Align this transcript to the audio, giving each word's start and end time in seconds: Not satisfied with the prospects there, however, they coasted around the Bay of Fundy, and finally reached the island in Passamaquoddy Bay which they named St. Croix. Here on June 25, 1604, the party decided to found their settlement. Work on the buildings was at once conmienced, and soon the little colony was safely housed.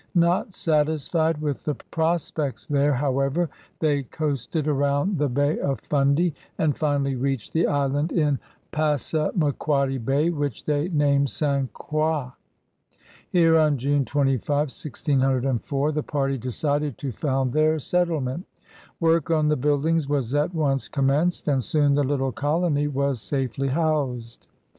Not 0.15 0.55
satisfied 0.55 1.39
with 1.41 1.63
the 1.63 1.75
prospects 1.75 2.65
there, 2.65 2.93
however, 2.95 3.51
they 3.77 4.01
coasted 4.01 4.67
around 4.67 5.19
the 5.19 5.29
Bay 5.29 5.59
of 5.59 5.79
Fundy, 5.81 6.33
and 6.57 6.75
finally 6.75 7.13
reached 7.15 7.53
the 7.53 7.67
island 7.67 8.11
in 8.11 8.39
Passamaquoddy 8.71 9.99
Bay 9.99 10.31
which 10.31 10.65
they 10.65 10.89
named 10.89 11.29
St. 11.29 11.71
Croix. 11.73 12.31
Here 13.29 13.55
on 13.59 13.77
June 13.77 14.03
25, 14.03 14.41
1604, 14.49 15.91
the 15.91 16.01
party 16.01 16.39
decided 16.39 16.97
to 16.97 17.11
found 17.11 17.53
their 17.53 17.77
settlement. 17.77 18.47
Work 18.99 19.29
on 19.29 19.49
the 19.49 19.55
buildings 19.55 20.09
was 20.09 20.33
at 20.33 20.51
once 20.51 20.87
conmienced, 20.89 21.47
and 21.47 21.63
soon 21.63 21.93
the 21.93 22.03
little 22.03 22.31
colony 22.31 22.87
was 22.87 23.21
safely 23.21 23.67
housed. 23.67 24.47